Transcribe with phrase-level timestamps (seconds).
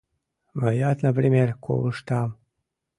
[0.59, 2.29] Мыят, например, колыштам...